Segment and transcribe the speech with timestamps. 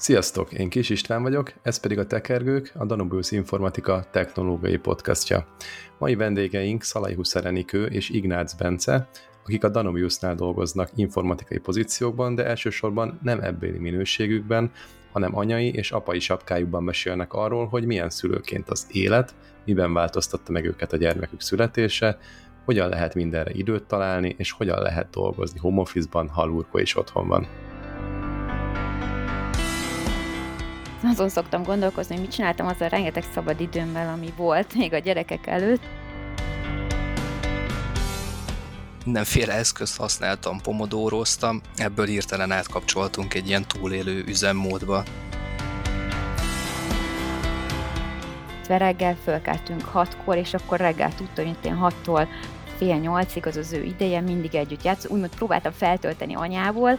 [0.00, 5.46] Sziasztok, én Kis István vagyok, ez pedig a Tekergők, a Danubius Informatika technológiai podcastja.
[5.98, 9.08] Mai vendégeink Szalai Huszerenikő és Ignác Bence,
[9.44, 14.70] akik a Danubiusnál dolgoznak informatikai pozíciókban, de elsősorban nem ebbéli minőségükben,
[15.12, 20.64] hanem anyai és apai sapkájukban mesélnek arról, hogy milyen szülőként az élet, miben változtatta meg
[20.64, 22.18] őket a gyermekük születése,
[22.64, 27.69] hogyan lehet mindenre időt találni, és hogyan lehet dolgozni home office-ban, ha is otthon van.
[31.12, 34.98] azon szoktam gondolkozni, hogy mit csináltam az a rengeteg szabad időmmel, ami volt még a
[34.98, 35.82] gyerekek előtt.
[39.04, 45.02] Mindenféle eszközt használtam, pomodóroztam, ebből írtelen átkapcsoltunk egy ilyen túlélő üzemmódba.
[48.68, 52.28] Reggel fölkeltünk hatkor, és akkor reggel tudtam, hogy én hattól
[52.76, 55.14] fél nyolcig az az ő ideje, mindig együtt játszunk.
[55.14, 56.98] Úgymond próbáltam feltölteni anyából,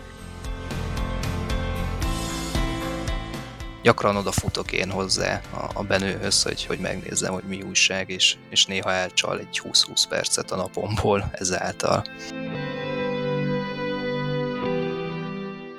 [3.82, 8.65] gyakran odafutok én hozzá a, a benőhöz, hogy, hogy megnézzem, hogy mi újság, és, és
[8.65, 12.04] néha elcsal egy 20-20 percet a napomból ezáltal.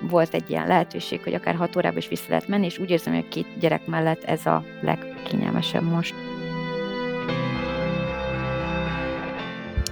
[0.00, 3.14] Volt egy ilyen lehetőség, hogy akár 6 órába is vissza lehet menni, és úgy érzem,
[3.14, 6.14] hogy a két gyerek mellett ez a legkényelmesebb most.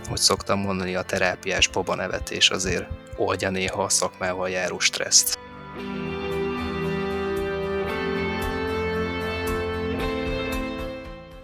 [0.09, 2.87] Hogy szoktam mondani, a terápiás boba nevetés azért
[3.17, 5.40] oldja néha a szakmával járó stresszt.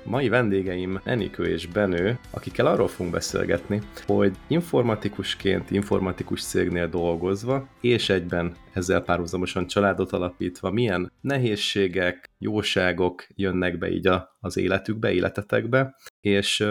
[0.07, 8.09] Mai vendégeim Enikő és Benő, akikkel arról fogunk beszélgetni, hogy informatikusként, informatikus cégnél dolgozva, és
[8.09, 14.09] egyben ezzel párhuzamosan családot alapítva, milyen nehézségek, jóságok jönnek be így
[14.41, 16.65] az életükbe, életetekbe, és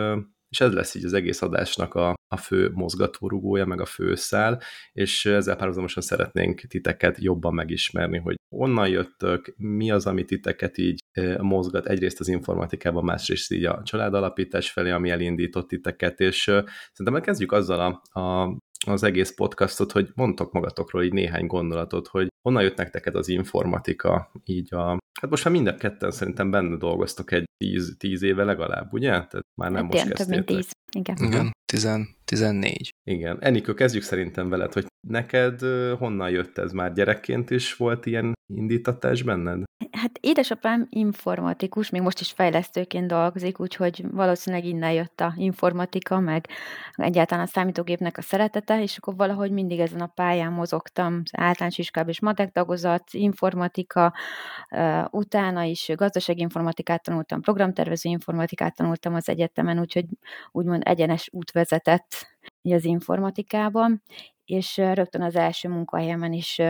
[0.50, 4.62] és ez lesz így az egész adásnak a, a fő mozgatórugója, meg a fő szál,
[4.92, 11.00] és ezzel párhuzamosan szeretnénk titeket jobban megismerni, hogy onnan jöttök, mi az, ami titeket így
[11.38, 16.42] mozgat, egyrészt az informatikában, másrészt így a családalapítás felé, ami elindított titeket, és
[16.94, 22.28] szerintem kezdjük azzal a, a az egész podcastot, hogy mondtok magatokról így néhány gondolatot, hogy
[22.42, 24.98] honnan jött nektek az informatika, így a...
[25.22, 29.10] Hát most már minden ketten szerintem benne dolgoztok egy tíz, tíz éve legalább, ugye?
[29.10, 30.26] Tehát már nem hát most kezdtétek.
[30.28, 30.72] Több mint tíz.
[30.98, 31.18] Igen.
[31.18, 32.90] Igen, tizen, 14.
[33.04, 33.38] Igen.
[33.42, 35.60] Enikő, kezdjük szerintem veled, hogy neked
[35.98, 36.72] honnan jött ez?
[36.72, 39.64] Már gyerekként is volt ilyen indítatás benned?
[39.92, 46.48] Hát édesapám informatikus, még most is fejlesztőként dolgozik, úgyhogy valószínűleg innen jött a informatika, meg
[46.92, 52.14] egyáltalán a számítógépnek a szeretete, és akkor valahogy mindig ezen a pályán mozogtam, általános iskolában
[52.14, 54.14] is matek tagozat, informatika,
[55.10, 60.06] utána is gazdasági informatikát tanultam, programtervező informatikát tanultam az egyetemen, úgyhogy
[60.52, 64.04] úgymond egyenes út vezetett az informatikában,
[64.45, 66.61] és rögtön az első munkahelyemen is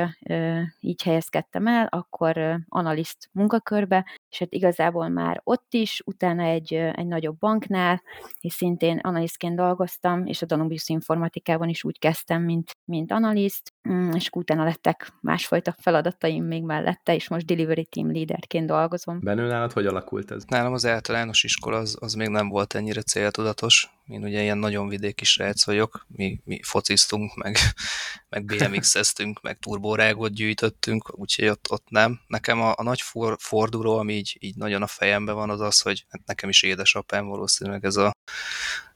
[0.79, 4.05] így helyezkedtem el, akkor analiszt munkakörbe,
[4.35, 8.01] és hát igazából már ott is, utána egy, egy nagyobb banknál,
[8.41, 14.12] és szintén analisztként dolgoztam, és a Danubius informatikában is úgy kezdtem, mint, mint analiszt, mm,
[14.12, 19.19] és utána lettek másfajta feladataim még mellette, és most delivery team leaderként dolgozom.
[19.19, 20.44] Bennő nálad hogy alakult ez?
[20.47, 23.90] Nálam az általános iskola az, az még nem volt ennyire céltudatos.
[24.07, 27.57] Én ugye ilyen nagyon vidéki srác vagyok, mi, mi fociztunk, meg,
[28.29, 32.19] meg BMX-eztünk, meg turbórágot gyűjtöttünk, úgyhogy ott, ott nem.
[32.28, 35.81] Nekem a, a nagy for, forduló, ami így, így nagyon a fejemben van, az az,
[35.81, 38.11] hogy hát nekem is édesapám valószínűleg ez a,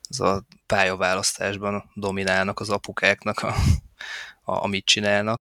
[0.10, 3.56] ez a pályaválasztásban dominálnak az apukáknak a,
[4.50, 5.40] a, amit csinálnak,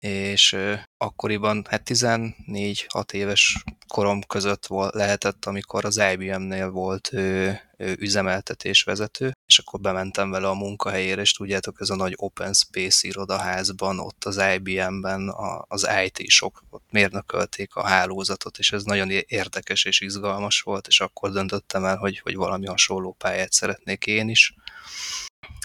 [0.00, 0.56] és
[0.96, 9.32] akkoriban hát 14-6 éves korom között volt, lehetett, amikor az IBM-nél volt ő, ő üzemeltetésvezető,
[9.46, 14.24] és akkor bementem vele a munkahelyére, és tudjátok, ez a nagy open space irodaházban, ott
[14.24, 15.34] az IBM-ben
[15.68, 21.30] az IT-sok ott mérnökölték a hálózatot, és ez nagyon érdekes és izgalmas volt, és akkor
[21.30, 24.54] döntöttem el, hogy, hogy valami hasonló pályát szeretnék én is.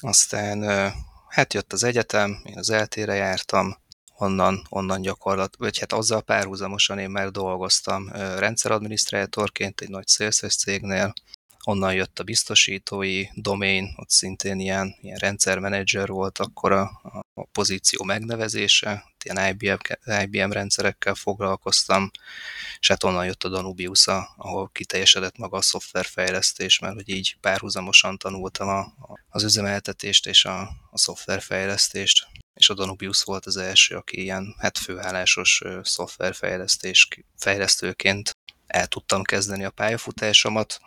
[0.01, 0.63] Aztán
[1.35, 3.77] hát jött az egyetem, én az eltére jártam,
[4.17, 11.13] onnan, onnan gyakorlat, vagy hát azzal párhuzamosan én már dolgoztam rendszeradminisztrátorként egy nagy szélszes cégnél,
[11.65, 17.01] onnan jött a biztosítói domain, ott szintén ilyen, ilyen rendszermenedzser volt akkor a,
[17.33, 19.75] a pozíció megnevezése, ilyen IBM,
[20.21, 22.11] IBM rendszerekkel foglalkoztam,
[22.79, 28.17] és hát onnan jött a Danubius, ahol kiteljesedett maga a szoftverfejlesztés, mert hogy így párhuzamosan
[28.17, 28.93] tanultam a,
[29.29, 34.77] az üzemeltetést és a, a szoftverfejlesztést és a Danubius volt az első, aki ilyen hát
[34.77, 37.07] főállásos szoftverfejlesztés
[37.37, 40.79] fejlesztőként el tudtam kezdeni a pályafutásomat.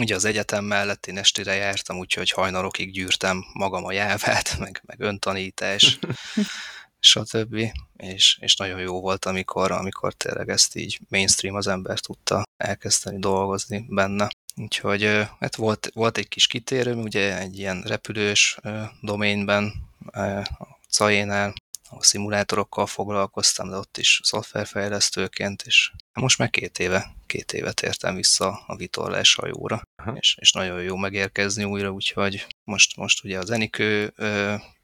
[0.00, 5.00] Ugye az egyetem mellett én estére jártam, úgyhogy hajnalokig gyűrtem magam a jávát, meg, meg
[5.00, 5.98] öntanítás,
[7.00, 7.72] stb.
[7.96, 13.18] És, és nagyon jó volt, amikor, amikor tényleg ezt így mainstream az ember tudta elkezdeni
[13.18, 14.28] dolgozni benne.
[14.56, 15.02] Úgyhogy
[15.40, 18.58] hát volt, volt egy kis kitérő, ugye egy ilyen repülős
[19.00, 19.72] doménben,
[20.06, 21.54] a CAE-nál,
[21.90, 28.14] a szimulátorokkal foglalkoztam, de ott is szoftverfejlesztőként, és most már két éve, két éve tértem
[28.14, 29.82] vissza a vitorlás hajóra,
[30.14, 34.14] és, és nagyon jó megérkezni újra, úgyhogy most, most ugye az Enikő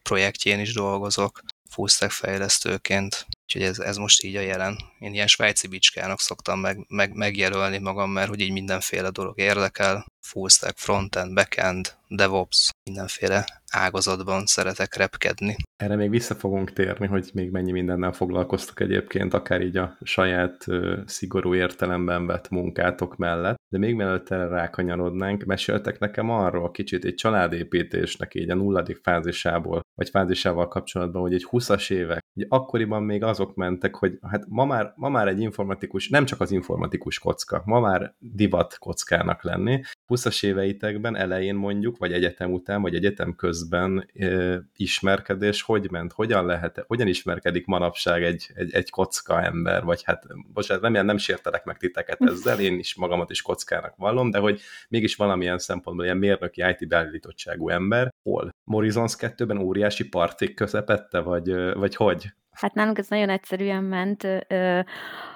[0.02, 4.76] projektjén is dolgozok, fullstack fejlesztőként, úgyhogy ez, ez most így a jelen.
[4.98, 10.06] Én ilyen svájci bicskának szoktam meg, meg, megjelölni magam, mert hogy így mindenféle dolog érdekel,
[10.20, 15.56] fullstack, frontend, backend, DevOps, mindenféle ágazatban szeretek repkedni.
[15.76, 20.64] Erre még vissza fogunk térni, hogy még mennyi mindennel foglalkoztok egyébként, akár így a saját
[20.66, 23.56] uh, szigorú értelemben vett munkátok mellett.
[23.68, 29.80] De még mielőtt erre rákanyarodnánk, meséltek nekem arról kicsit egy családépítésnek így a nulladik fázisából,
[29.96, 34.64] vagy fázisával kapcsolatban, hogy egy 20-as évek, hogy akkoriban még azok mentek, hogy hát ma
[34.64, 39.80] már, ma már egy informatikus, nem csak az informatikus kocka, ma már divat kockának lenni.
[40.08, 46.12] 20-as éveitekben elején mondjuk, vagy egyetem után, vagy egyetem közben e, ismerkedés hogy ment?
[46.12, 49.84] Hogyan lehet, hogyan ismerkedik manapság egy, egy, egy kocka ember?
[49.84, 54.30] Vagy hát, bocsánat, remélem nem sértelek meg titeket ezzel, én is magamat is kockának vallom,
[54.30, 58.54] de hogy mégis valamilyen szempontból ilyen mérnöki IT beállítottságú ember, hol?
[58.64, 62.32] Morizons 2-ben óriási partik közepette, vagy, vagy hogy?
[62.50, 64.26] Hát nálunk ez nagyon egyszerűen ment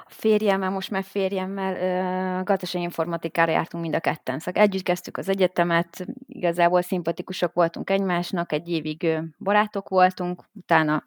[0.06, 4.38] férjemmel, most már férjemmel gazdasági informatikára jártunk mind a ketten.
[4.38, 11.04] Szóval együtt kezdtük az egyetemet, igazából szimpatikusak voltunk egymásnak, egy évig barátok voltunk, utána,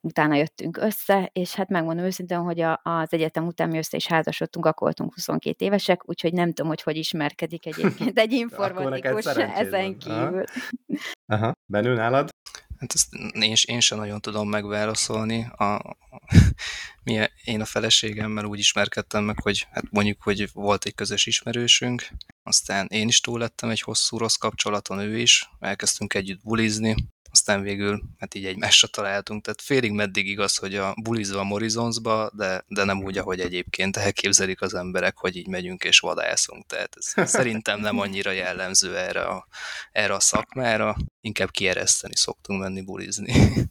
[0.00, 4.06] utána jöttünk össze, és hát megmondom őszintén, hogy a, az egyetem után mi össze is
[4.06, 9.98] házasodtunk, akkor voltunk 22 évesek, úgyhogy nem tudom, hogy hogy ismerkedik egyébként egy informatikus ezen
[9.98, 10.44] kívül.
[11.26, 11.42] Aha.
[11.42, 11.52] Aha.
[11.66, 12.28] Benő nálad?
[12.80, 15.44] Hát ezt én, én sem nagyon tudom megválaszolni.
[15.44, 15.96] A,
[17.04, 22.08] mi, én a feleségemmel úgy ismerkedtem meg, hogy hát mondjuk, hogy volt egy közös ismerősünk,
[22.42, 26.94] aztán én is túl lettem egy hosszú rossz kapcsolaton, ő is, elkezdtünk együtt bulizni,
[27.30, 32.30] aztán végül hát így egymásra találtunk, tehát félig meddig igaz, hogy a bulizva a Morizonsba,
[32.34, 36.96] de, de nem úgy, ahogy egyébként elképzelik az emberek, hogy így megyünk és vadászunk, tehát
[36.96, 39.46] ez szerintem nem annyira jellemző erre a,
[39.92, 43.34] erre a szakmára, inkább kiereszteni szoktunk menni bulizni.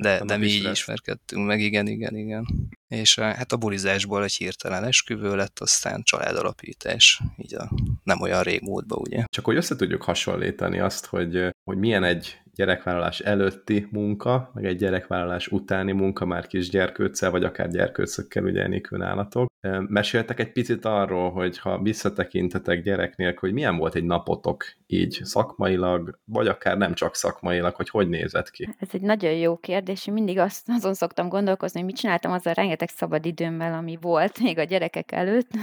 [0.00, 0.72] De, de mi így lesz.
[0.72, 2.46] ismerkedtünk meg, igen, igen, igen.
[2.88, 7.70] És eh, hát a bulizásból egy hirtelen esküvő lett, aztán családalapítás, így a
[8.04, 9.24] nem olyan régmúltban, ugye.
[9.26, 14.64] Csak hogy össze tudjuk hasonlítani azt, hogy, eh, hogy milyen egy gyerekvállalás előtti munka, meg
[14.64, 19.48] egy gyerekvállalás utáni munka már kis gyerkőccel, vagy akár gyerkőcökkel, ugye Enikő állatok.
[19.88, 25.20] Meséltek egy picit arról, hogy ha visszatekintetek gyerek nélkül, hogy milyen volt egy napotok így
[25.22, 28.68] szakmailag, vagy akár nem csak szakmailag, hogy hogy nézett ki?
[28.78, 30.06] Ez egy nagyon jó kérdés.
[30.06, 34.40] Én mindig azt, azon szoktam gondolkozni, hogy mit csináltam azzal rengeteg szabad időmmel, ami volt
[34.40, 35.48] még a gyerekek előtt.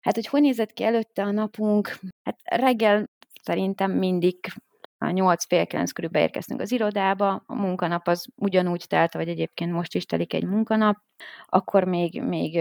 [0.00, 1.98] Hát, hogy hogy nézett ki előtte a napunk?
[2.22, 3.10] Hát reggel
[3.42, 4.36] szerintem mindig
[5.10, 9.94] 8 fél 9 körül beérkeztünk az irodába, a munkanap az ugyanúgy telt, vagy egyébként most
[9.94, 10.96] is telik egy munkanap,
[11.46, 12.58] akkor még, még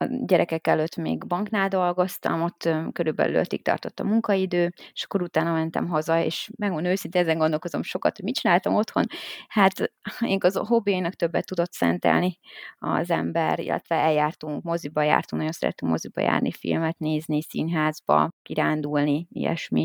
[0.00, 5.52] a gyerekek előtt még banknál dolgoztam, ott körülbelül ötig tartott a munkaidő, és akkor utána
[5.52, 9.04] mentem haza, és megmondom őszintén, ezen gondolkozom sokat, hogy mit csináltam otthon.
[9.48, 12.38] Hát én az a hobbiainak többet tudott szentelni
[12.78, 19.84] az ember, illetve eljártunk, moziba jártunk, nagyon szeretünk moziba járni, filmet nézni, színházba, kirándulni, ilyesmi.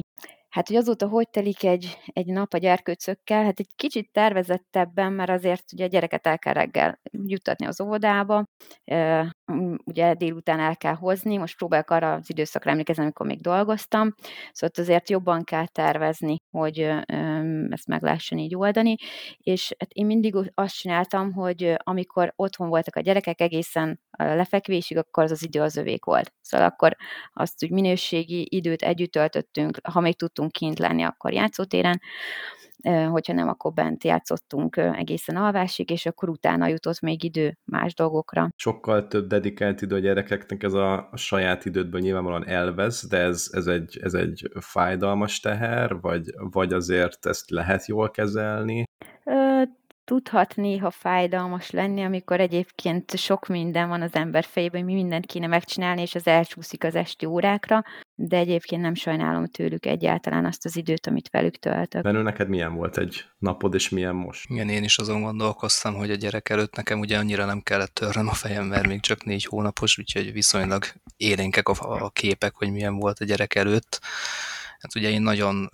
[0.53, 5.29] Hát, hogy azóta hogy telik egy, egy nap a gyerkőcökkel, hát egy kicsit tervezettebben, mert
[5.29, 8.45] azért ugye a gyereket el kell reggel juttatni az óvodába,
[9.85, 14.13] ugye délután el kell hozni, most próbálok arra az időszakra emlékezni, amikor még dolgoztam,
[14.51, 16.79] szóval azért jobban kell tervezni, hogy
[17.69, 18.95] ezt meg lehessen így oldani,
[19.37, 25.23] és hát én mindig azt csináltam, hogy amikor otthon voltak a gyerekek egészen lefekvésig, akkor
[25.23, 26.33] az az idő az övék volt.
[26.41, 26.95] Szóval akkor
[27.33, 31.99] azt úgy minőségi időt együtt töltöttünk, ha még tudtunk kint lenni, akkor játszótéren,
[33.09, 38.49] hogyha nem, akkor bent játszottunk egészen alvásig, és akkor utána jutott még idő más dolgokra.
[38.55, 43.47] Sokkal több dedikált idő a gyerekeknek, ez a, a saját idődből nyilvánvalóan elvesz, de ez,
[43.51, 48.83] ez, egy, ez egy fájdalmas teher, vagy, vagy azért ezt lehet jól kezelni?
[50.05, 55.25] Tudhat néha fájdalmas lenni, amikor egyébként sok minden van az ember fejében, hogy mi mindent
[55.25, 57.83] kéne megcsinálni, és az elcsúszik az esti órákra,
[58.15, 62.01] de egyébként nem sajnálom tőlük egyáltalán azt az időt, amit velük töltök.
[62.03, 64.49] Benő, neked milyen volt egy napod, és milyen most?
[64.49, 68.27] Igen, én is azon gondolkoztam, hogy a gyerek előtt nekem ugye annyira nem kellett törnöm
[68.27, 70.85] a fejem, mert még csak négy hónapos, úgyhogy viszonylag
[71.17, 73.99] élénkek a, a képek, hogy milyen volt a gyerek előtt.
[74.79, 75.69] Hát ugye én nagyon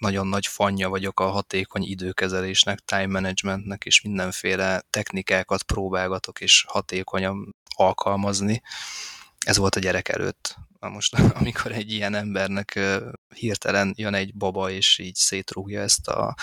[0.00, 7.56] nagyon nagy fanya vagyok a hatékony időkezelésnek, time managementnek, és mindenféle technikákat próbálgatok, és hatékonyan
[7.76, 8.62] alkalmazni.
[9.46, 10.56] Ez volt a gyerek előtt.
[10.80, 12.78] Na most, amikor egy ilyen embernek
[13.34, 16.34] hirtelen jön egy baba, és így szétrúgja ezt a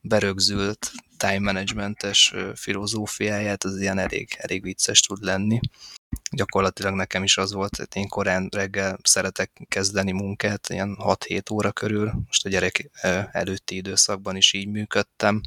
[0.00, 5.60] berögzült time managementes filozófiáját, az ilyen elég, elég vicces tud lenni.
[6.30, 11.72] Gyakorlatilag nekem is az volt, hogy én korán reggel szeretek kezdeni munkát, ilyen 6-7 óra
[11.72, 12.12] körül.
[12.26, 12.90] Most a gyerek
[13.32, 15.40] előtti időszakban is így működtem.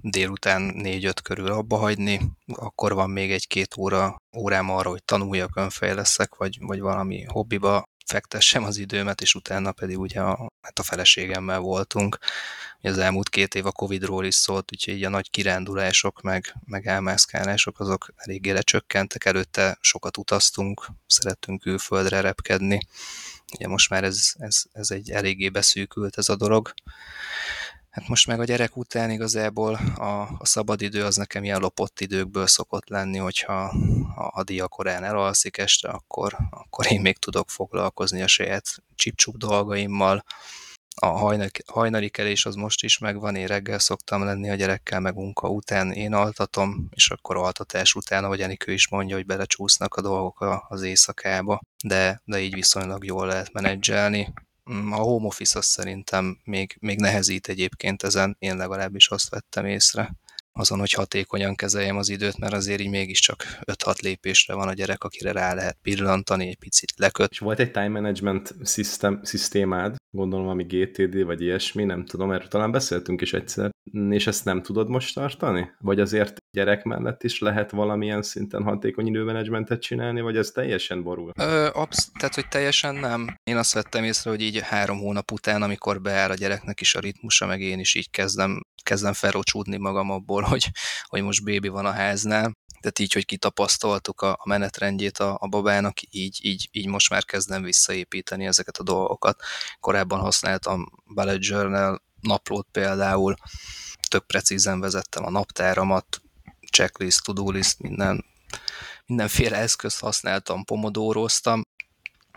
[0.00, 6.34] Délután 4-5 körül abba hagyni, akkor van még egy-két óra órám arra, hogy tanuljak, önfejleszek,
[6.34, 11.58] vagy, vagy valami hobbiba fektessem az időmet, és utána pedig ugye a, hát a feleségemmel
[11.58, 12.18] voltunk.
[12.78, 16.86] Ugye az elmúlt két év a Covid-ról is szólt, úgyhogy a nagy kirándulások, meg, meg
[16.86, 19.24] elmászkálások, azok eléggé lecsökkentek.
[19.24, 22.80] Előtte sokat utaztunk, szerettünk külföldre repkedni.
[23.54, 26.74] Ugye most már ez, ez, ez egy eléggé beszűkült ez a dolog.
[27.96, 32.46] Hát most meg a gyerek után igazából a, a szabadidő az nekem ilyen lopott időkből
[32.46, 33.62] szokott lenni, hogyha
[34.16, 40.24] a, a diakorán elalszik este, akkor, akkor én még tudok foglalkozni a saját csipcsup dolgaimmal.
[41.00, 45.14] A hajnali, hajnali kelés az most is megvan, én reggel szoktam lenni a gyerekkel, meg
[45.14, 50.00] munka után én altatom, és akkor altatás után, ahogy Enikő is mondja, hogy belecsúsznak a
[50.00, 54.32] dolgok az éjszakába, de, de így viszonylag jól lehet menedzselni
[54.90, 60.14] a home office az szerintem még, még nehezít egyébként ezen, én legalábbis azt vettem észre.
[60.52, 65.04] Azon, hogy hatékonyan kezeljem az időt, mert azért így mégiscsak 5-6 lépésre van a gyerek,
[65.04, 67.30] akire rá lehet pillantani, egy picit leköt.
[67.30, 72.48] És volt egy time management system, szisztémád, gondolom ami GTD vagy ilyesmi, nem tudom, erről
[72.48, 75.70] talán beszéltünk is egyszer, és ezt nem tudod most tartani?
[75.78, 81.32] Vagy azért gyerek mellett is lehet valamilyen szinten hatékony időmenedzsmentet csinálni, vagy ez teljesen borul?
[81.38, 83.36] Ö, absz- tehát, hogy teljesen nem.
[83.44, 87.00] Én azt vettem észre, hogy így három hónap után, amikor beáll a gyereknek is a
[87.00, 90.70] ritmusa, meg én is így kezdem, kezdem felrocsúdni magam abból, hogy,
[91.04, 95.48] hogy most bébi van a háznál, tehát így, hogy kitapasztaltuk a, a menetrendjét a, a
[95.48, 99.42] babának, így, így, így most már kezdem visszaépíteni ezeket a dolgokat.
[99.80, 103.36] Korábban használtam bullet journal naplót például,
[104.08, 106.22] tök precízen vezettem a naptáramat,
[106.70, 108.24] checklist, to-do list, minden,
[109.06, 111.62] mindenféle eszközt használtam, pomodóroztam,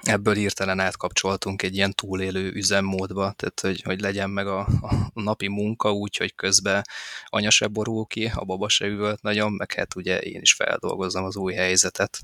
[0.02, 5.48] ebből hirtelen átkapcsoltunk egy ilyen túlélő üzemmódba, tehát hogy, hogy legyen meg a, a napi
[5.48, 6.84] munka úgy, hogy közben
[7.26, 11.24] anya se borul ki, a baba se üvölt nagyon, meg hát ugye én is feldolgozom
[11.24, 12.20] az új helyzetet.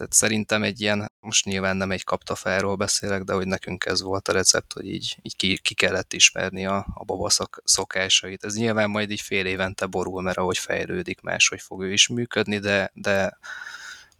[0.00, 4.28] Tehát szerintem egy ilyen, most nyilván nem egy kaptafáról beszélek, de hogy nekünk ez volt
[4.28, 8.44] a recept, hogy így, így ki, ki kellett ismerni a, a baba szok, szokásait.
[8.44, 12.58] Ez nyilván majd így fél évente borul, mert ahogy fejlődik, máshogy fog ő is működni,
[12.58, 13.38] de, de,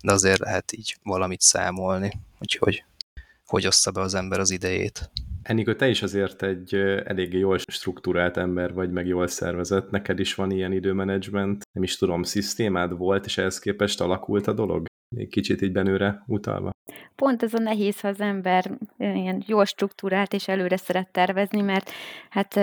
[0.02, 2.20] de azért lehet így valamit számolni.
[2.38, 2.84] Úgyhogy
[3.46, 5.10] hogy ossza be az ember az idejét.
[5.42, 9.90] Enikő, te is azért egy eléggé jól struktúrált ember vagy, meg jól szervezett.
[9.90, 14.52] Neked is van ilyen időmenedzsment, nem is tudom, szisztémád volt, és ehhez képest alakult a
[14.52, 14.88] dolog?
[15.30, 16.70] Kicsit így benőre utalva.
[17.14, 21.90] Pont ez a nehéz, ha az ember ilyen jól struktúrált és előre szeret tervezni, mert
[22.30, 22.56] hát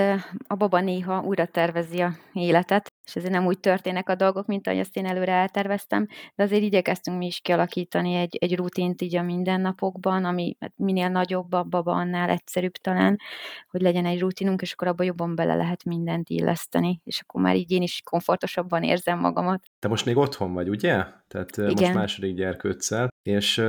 [0.48, 4.68] a baba néha újra tervezi a életet, és ezért nem úgy történnek a dolgok, mint
[4.68, 9.16] ahogy azt én előre elterveztem, de azért igyekeztünk mi is kialakítani egy, egy rutint így
[9.16, 13.20] a mindennapokban, ami hát minél nagyobb a baba, annál egyszerűbb talán,
[13.70, 17.56] hogy legyen egy rutinunk, és akkor abban jobban bele lehet mindent illeszteni, és akkor már
[17.56, 19.64] így én is komfortosabban érzem magamat.
[19.80, 21.06] Te most még otthon vagy, ugye?
[21.28, 21.74] Tehát Igen.
[21.76, 23.62] most második gyerkőccel, és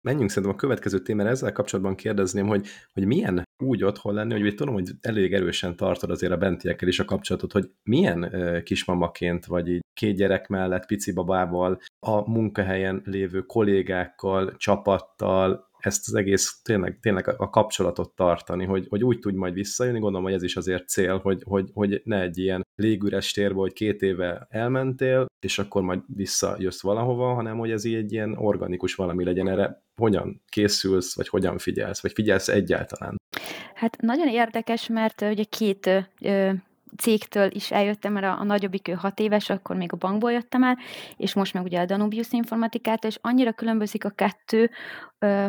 [0.00, 4.54] menjünk szerintem a következő témára ezzel kapcsolatban kérdezném, hogy, hogy milyen úgy otthon lenni, hogy
[4.54, 8.32] tudom, hogy elég erősen tartod azért a bentiekkel is a kapcsolatot, hogy milyen
[8.64, 16.14] kismamaként, vagy így két gyerek mellett, pici babával, a munkahelyen lévő kollégákkal, csapattal, ezt az
[16.14, 20.42] egész tényleg, tényleg a kapcsolatot tartani, hogy, hogy úgy tudj majd visszajönni, gondolom, hogy ez
[20.42, 25.26] is azért cél, hogy, hogy, hogy ne egy ilyen légüres térbe, hogy két éve elmentél,
[25.40, 29.82] és akkor majd visszajössz valahova, hanem hogy ez így egy ilyen organikus valami legyen erre.
[30.00, 33.16] Hogyan készülsz, vagy hogyan figyelsz, vagy figyelsz egyáltalán?
[33.74, 36.10] Hát nagyon érdekes, mert ugye két
[36.96, 40.62] cégtől is eljöttem, mert a, a nagyobbik ő hat éves, akkor még a bankból jöttem
[40.62, 40.78] el,
[41.16, 44.70] és most meg ugye a Danubius informatikától, és annyira különbözik a kettő,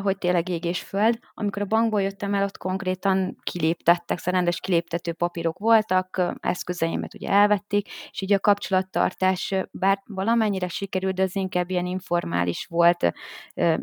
[0.02, 1.20] hogy tényleg ég és föld.
[1.34, 7.30] Amikor a bankból jöttem el, ott konkrétan kiléptettek, szóval rendes kiléptető papírok voltak, eszközeimet ugye
[7.30, 13.12] elvették, és így a kapcsolattartás, bár valamennyire sikerült, de az inkább ilyen informális volt,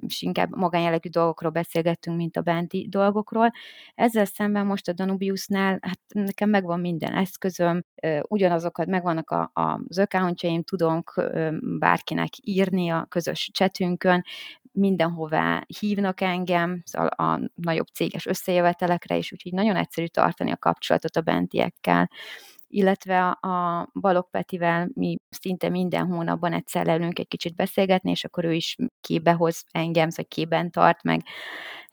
[0.01, 3.51] és inkább magánjellegű dolgokról beszélgettünk, mint a benti dolgokról.
[3.95, 7.15] Ezzel szemben most a Danubiusnál, hát nekem megvan minden
[7.59, 7.85] eszközöm,
[8.29, 11.03] ugyanazokat megvannak a, a, az accountjaim, tudom
[11.79, 14.25] bárkinek írni a közös csetünkön,
[14.73, 21.17] mindenhová hívnak engem, szóval a nagyobb céges összejövetelekre is, úgyhogy nagyon egyszerű tartani a kapcsolatot
[21.17, 22.11] a bentiekkel
[22.75, 28.45] illetve a Balog Petivel mi szinte minden hónapban egyszer leülünk egy kicsit beszélgetni, és akkor
[28.45, 31.21] ő is képbe hoz engem, vagy képben tart meg.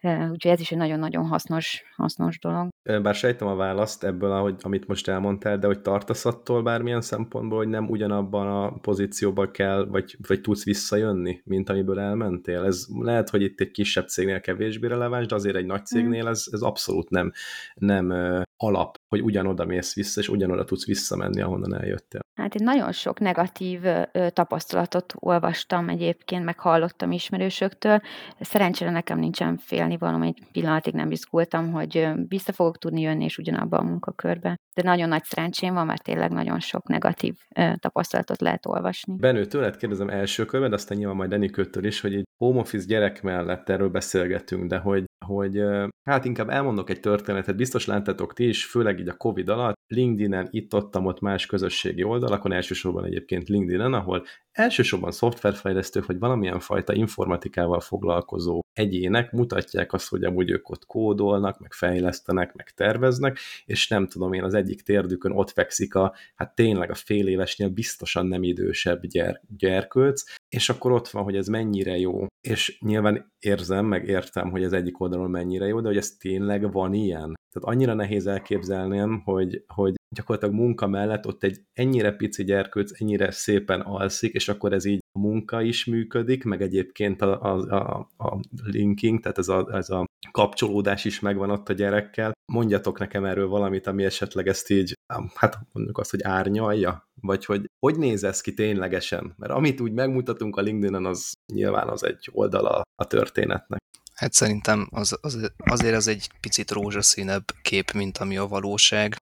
[0.01, 2.67] Úgyhogy ez is egy nagyon-nagyon hasznos, hasznos dolog.
[3.01, 7.57] Bár sejtem a választ ebből, ahogy, amit most elmondtál, de hogy tartasz attól bármilyen szempontból,
[7.57, 12.63] hogy nem ugyanabban a pozícióban kell, vagy, vagy tudsz visszajönni, mint amiből elmentél?
[12.63, 16.45] Ez lehet, hogy itt egy kisebb cégnél kevésbé releváns, de azért egy nagy cégnél ez,
[16.51, 17.31] ez abszolút nem,
[17.73, 18.13] nem
[18.57, 22.19] alap, hogy ugyanoda mész vissza, és ugyanoda tudsz visszamenni, ahonnan eljöttél.
[22.33, 23.81] Hát én nagyon sok negatív
[24.29, 28.01] tapasztalatot olvastam egyébként, meg hallottam ismerősöktől.
[28.39, 33.38] Szerencsére nekem nincsen félni valami, egy pillanatig nem izgultam, hogy vissza fogok tudni jönni, és
[33.38, 34.55] ugyanabba a munkakörbe.
[34.75, 37.36] De nagyon nagy szerencsém van, mert tényleg nagyon sok negatív
[37.75, 39.15] tapasztalatot lehet olvasni.
[39.17, 42.86] Benő, tőled kérdezem első körben, de aztán nyilván majd Enikőtől is, hogy egy home office
[42.86, 45.62] gyerek mellett erről beszélgetünk, de hogy hogy
[46.03, 50.48] hát inkább elmondok egy történetet, biztos láttátok ti is, főleg így a Covid alatt, LinkedIn-en,
[50.51, 57.79] itt-ottam ott más közösségi oldalakon, elsősorban egyébként LinkedIn-en, ahol elsősorban szoftverfejlesztők, vagy valamilyen fajta informatikával
[57.79, 64.07] foglalkozó egyének mutatják azt, hogy amúgy ők ott kódolnak, meg fejlesztenek, meg terveznek, és nem
[64.07, 68.43] tudom én, az egyik térdükön ott fekszik a, hát tényleg a fél évesnél biztosan nem
[68.43, 74.07] idősebb gyerk, gyerkőc, és akkor ott van, hogy ez mennyire jó, és nyilván érzem, meg
[74.07, 77.33] értem, hogy az egyik oldalon mennyire jó, de hogy ez tényleg van ilyen.
[77.51, 83.31] Tehát annyira nehéz elképzelnem, hogy, hogy gyakorlatilag munka mellett ott egy ennyire pici gyerkőc ennyire
[83.31, 88.09] szépen alszik, és akkor ez így a munka is működik, meg egyébként a, a, a,
[88.17, 92.31] a linking, tehát ez a, ez a kapcsolódás is megvan ott a gyerekkel.
[92.45, 94.93] Mondjatok nekem erről valamit, ami esetleg ezt így,
[95.36, 99.33] hát mondjuk azt, hogy árnyalja, vagy hogy hogy néz ez ki ténylegesen?
[99.38, 103.79] Mert amit úgy megmutatunk a LinkedIn-en, az nyilván az egy oldala a történetnek.
[104.13, 109.15] Hát szerintem az, az, azért az egy picit rózsaszínebb kép, mint ami a valóság.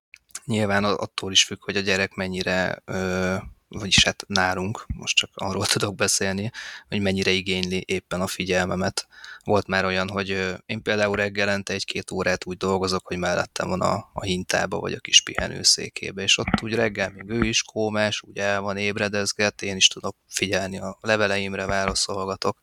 [0.44, 3.34] Nyilván attól is függ, hogy a gyerek mennyire ö,
[3.68, 6.50] vagyis hát nálunk, most csak arról tudok beszélni,
[6.88, 9.06] hogy mennyire igényli éppen a figyelmemet.
[9.48, 14.10] Volt már olyan, hogy én például reggelente egy-két órát úgy dolgozok, hogy mellettem van a,
[14.12, 18.38] a hintába, vagy a kis pihenőszékébe, és ott úgy reggel még ő is kómás, úgy
[18.38, 22.58] el van ébredezget, én is tudok figyelni a leveleimre, válaszolgatok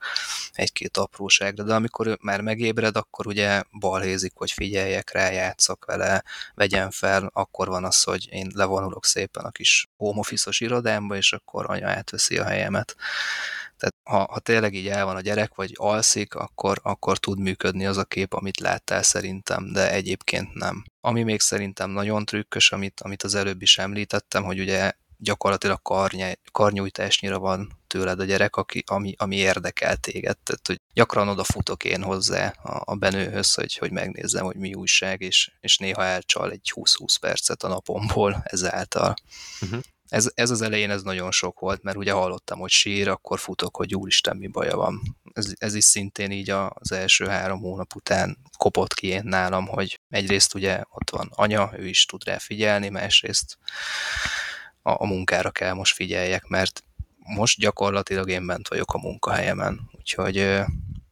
[0.53, 6.23] egy-két apróságra, de amikor ő már megébred, akkor ugye balhézik, hogy figyeljek rá, játszok vele,
[6.53, 10.21] vegyen fel, akkor van az, hogy én levonulok szépen a kis home
[10.59, 12.95] irodámba, és akkor anya átveszi a helyemet.
[13.77, 17.85] Tehát ha, ha tényleg így el van a gyerek, vagy alszik, akkor, akkor tud működni
[17.85, 20.83] az a kép, amit láttál szerintem, de egyébként nem.
[21.01, 26.23] Ami még szerintem nagyon trükkös, amit, amit az előbb is említettem, hogy ugye gyakorlatilag karny,
[26.51, 30.37] karnyújtásnyira van tőled a gyerek, aki, ami, ami érdekel téged.
[30.37, 35.21] Tehát, hogy gyakran odafutok én hozzá a, a benőhöz, hogy, hogy megnézzem, hogy mi újság,
[35.21, 39.13] és, és néha elcsal egy 20-20 percet a napomból ezáltal.
[39.61, 43.39] Uh-huh ez, ez az elején ez nagyon sok volt, mert ugye hallottam, hogy sír, akkor
[43.39, 45.01] futok, hogy úristen, mi baja van.
[45.33, 49.99] Ez, ez is szintén így az első három hónap után kopott ki én nálam, hogy
[50.09, 53.57] egyrészt ugye ott van anya, ő is tud rá figyelni, másrészt
[54.81, 56.83] a, a munkára kell most figyeljek, mert
[57.17, 60.63] most gyakorlatilag én bent vagyok a munkahelyemen, úgyhogy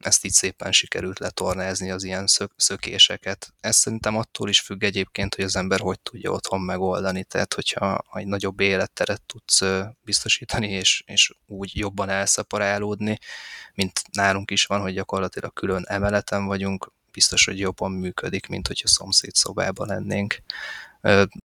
[0.05, 3.53] ezt így szépen sikerült letornázni az ilyen szök, szökéseket.
[3.59, 8.03] Ez szerintem attól is függ egyébként, hogy az ember hogy tudja otthon megoldani, tehát hogyha
[8.13, 9.61] egy nagyobb életteret tudsz
[10.01, 13.17] biztosítani, és, és úgy jobban elszaporálódni,
[13.73, 18.87] mint nálunk is van, hogy gyakorlatilag külön emeleten vagyunk, biztos, hogy jobban működik, mint hogyha
[18.87, 20.41] szomszéd szobában lennénk.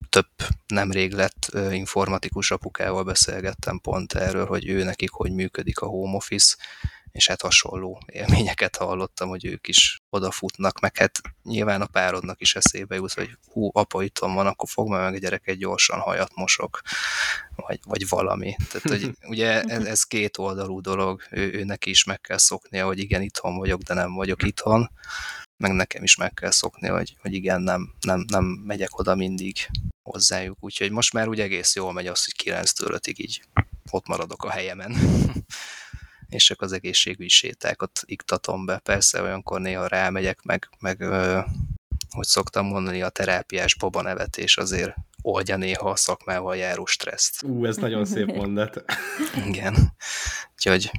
[0.10, 0.30] Több
[0.68, 6.56] nemrég lett informatikus apukával beszélgettem pont erről, hogy ő nekik hogy működik a home office,
[7.12, 12.56] és hát hasonló élményeket hallottam, hogy ők is odafutnak, meg hát nyilván a párodnak is
[12.56, 16.82] eszébe jut, hogy hú, apa itt van, akkor fog meg a gyereket gyorsan hajat mosok,
[17.56, 18.56] vagy, vagy valami.
[18.72, 22.86] Tehát, hogy ugye ez, ez két oldalú dolog, ő, ő neki is meg kell szoknia,
[22.86, 24.92] hogy igen, itthon vagyok, de nem vagyok itthon,
[25.58, 29.70] meg nekem is meg kell szokni, hogy, hogy igen, nem, nem, nem megyek oda mindig
[30.02, 30.58] hozzájuk.
[30.60, 33.42] Úgyhogy most már úgy egész jól megy az, hogy 9 től így
[33.92, 34.96] ott maradok a helyemen.
[36.30, 38.78] és csak az egészségügyi sétákat iktatom be.
[38.78, 41.04] Persze olyankor néha rámegyek, meg, meg
[42.10, 47.44] hogy szoktam mondani, a terápiás baba nevetés azért oldja néha a szakmával járó stresszt.
[47.44, 48.84] Ú, ez nagyon szép mondat.
[49.46, 49.94] Igen.
[50.56, 50.92] Úgyhogy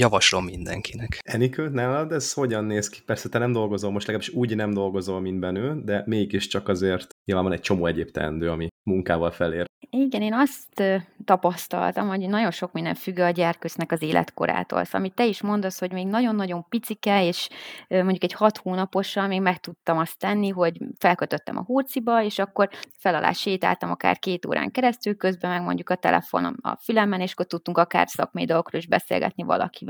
[0.00, 1.18] javaslom mindenkinek.
[1.22, 2.98] Enikő, nálad ez hogyan néz ki?
[3.06, 7.44] Persze te nem dolgozol most, legalábbis úgy nem dolgozol, mint benő, de mégiscsak azért nyilván
[7.44, 9.68] van egy csomó egyéb teendő, ami munkával felér.
[9.90, 14.84] Igen, én azt tapasztaltam, hogy nagyon sok minden függ a gyerkősznek az életkorától.
[14.84, 17.48] Szóval, amit te is mondasz, hogy még nagyon-nagyon picike, és
[17.88, 22.68] mondjuk egy hat hónaposan még meg tudtam azt tenni, hogy felkötöttem a hurciba, és akkor
[22.98, 27.32] fel alá sétáltam akár két órán keresztül, közben meg mondjuk a telefonom a fülemben, és
[27.32, 29.89] akkor tudtunk akár szakmai dolgokról is beszélgetni valakivel,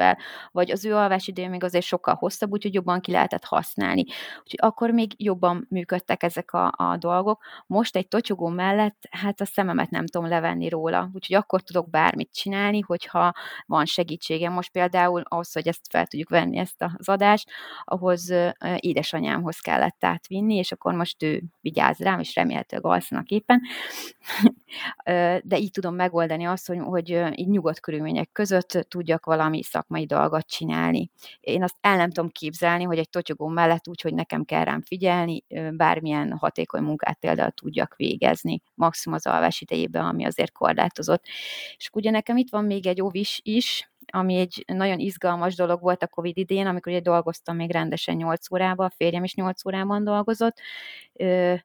[0.53, 4.05] vagy az ő alvásidő még azért sokkal hosszabb, úgyhogy jobban ki lehetett használni.
[4.43, 7.43] Úgyhogy akkor még jobban működtek ezek a, a dolgok.
[7.67, 12.33] Most egy totyogó mellett, hát a szememet nem tudom levenni róla, úgyhogy akkor tudok bármit
[12.33, 13.33] csinálni, hogyha
[13.67, 14.53] van segítségem.
[14.53, 17.51] Most például ahhoz, hogy ezt fel tudjuk venni, ezt az adást,
[17.85, 18.33] ahhoz
[18.77, 23.61] édesanyámhoz kellett átvinni, és akkor most ő vigyáz rám, és remélhetőleg alszanak éppen.
[25.43, 30.47] De így tudom megoldani azt, hogy, hogy így nyugodt körülmények között tudjak valami szakmai dolgot
[30.47, 31.11] csinálni.
[31.41, 34.83] Én azt el nem tudom képzelni, hogy egy totyogó mellett úgy, hogy nekem kell rám
[34.83, 41.25] figyelni, bármilyen hatékony munkát például tudjak végezni, maximum az alvás idejében, ami azért korlátozott.
[41.77, 46.03] És ugye nekem itt van még egy óvis is, ami egy nagyon izgalmas dolog volt
[46.03, 50.05] a Covid idén, amikor ugye dolgoztam még rendesen 8 órában, a férjem is 8 órában
[50.05, 50.61] dolgozott,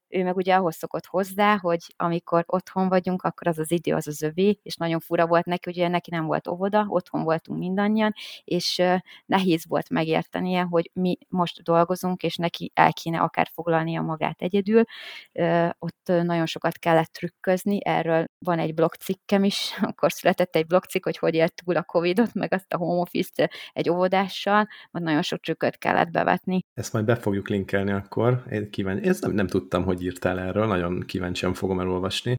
[0.07, 4.07] ő meg ugye ahhoz szokott hozzá, hogy amikor otthon vagyunk, akkor az az idő az
[4.07, 8.13] az övé, és nagyon fura volt neki, ugye neki nem volt óvoda, otthon voltunk mindannyian,
[8.43, 8.81] és
[9.25, 14.83] nehéz volt megértenie, hogy mi most dolgozunk, és neki el kéne akár foglalnia magát egyedül.
[15.79, 21.17] Ott nagyon sokat kellett trükközni, erről van egy blogcikkem is, akkor született egy blogcikk, hogy
[21.17, 25.39] hogy élt túl a Covid-ot, meg azt a home office-t egy óvodással, vagy nagyon sok
[25.39, 26.65] trükköt kellett bevetni.
[26.73, 28.43] Ezt majd be fogjuk linkelni akkor.
[28.51, 29.07] Én kíváncsi.
[29.07, 32.35] Ezt nem, nem tudtam, hogy írtál erről, nagyon kíváncsian fogom elolvasni.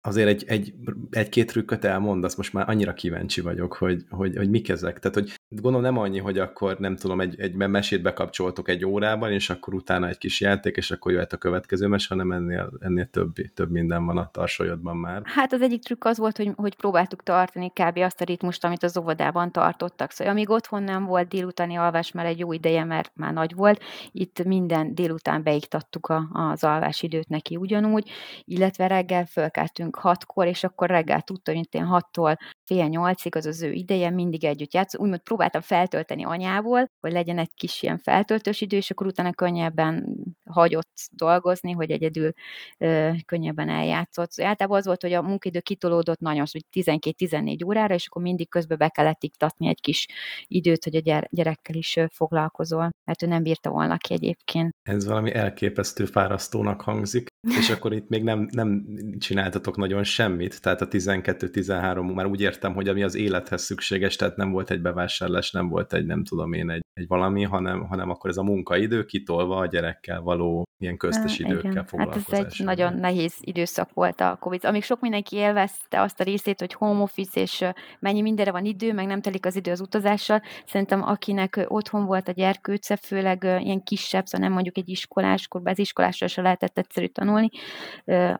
[0.00, 0.74] Azért egy, egy,
[1.10, 4.98] egy-két trükköt elmondasz, most már annyira kíváncsi vagyok, hogy, hogy, hogy mik ezek.
[4.98, 9.32] Tehát, hogy gondolom nem annyi, hogy akkor nem tudom, egy, egy mesét bekapcsoltok egy órában,
[9.32, 13.06] és akkor utána egy kis játék, és akkor jöhet a következő mes, hanem ennél, ennél
[13.06, 15.22] több, több minden van a tarsolyodban már.
[15.24, 17.98] Hát az egyik trükk az volt, hogy, hogy próbáltuk tartani kb.
[17.98, 20.10] azt a ritmust, amit az óvodában tartottak.
[20.10, 23.82] Szóval amíg otthon nem volt délutáni alvás, már egy jó ideje, mert már nagy volt,
[24.12, 28.10] itt minden délután beiktattuk a, az alvásidőt neki ugyanúgy,
[28.44, 33.62] illetve reggel fölkeltünk hatkor, és akkor reggel tudta, hogy én hattól fél nyolcig, az az
[33.62, 35.04] ő ideje, mindig együtt játszunk.
[35.04, 40.16] Úgymond próbáltam feltölteni anyából, hogy legyen egy kis ilyen feltöltős idő, és akkor utána könnyebben
[40.44, 42.32] hagyott dolgozni, hogy egyedül
[42.78, 44.30] ö, könnyebben eljátszott.
[44.30, 48.48] Szóval általában az volt, hogy a munkaidő kitolódott nagyon, hogy 12-14 órára, és akkor mindig
[48.48, 50.06] közben be kellett iktatni egy kis
[50.46, 54.74] időt, hogy a gyerekkel is foglalkozol, mert ő nem bírta volna ki egyébként.
[54.82, 58.84] Ez valami elképesztő fárasztónak hangzik, és akkor itt még nem, nem
[59.18, 64.36] csináltatok nagyon semmit, tehát a 12-13, már úgy értem, hogy ami az élethez szükséges, tehát
[64.36, 68.10] nem volt egy bevásárlás, nem volt egy nem tudom én egy, egy valami, hanem, hanem
[68.10, 71.84] akkor ez a munkaidő kitolva a gyerekkel való ilyen köztes időkkel Igen.
[71.84, 72.24] foglalkozás.
[72.30, 74.64] Hát ez egy nagyon nehéz időszak volt a Covid.
[74.64, 77.64] Amíg sok mindenki élvezte azt a részét, hogy home office, és
[77.98, 82.28] mennyi mindenre van idő, meg nem telik az idő az utazással, szerintem akinek otthon volt
[82.28, 86.78] a gyerkőce, főleg ilyen kisebb, szóval nem mondjuk egy iskolás, korban az iskolásra se lehetett
[86.78, 87.37] egyszerű tanulni,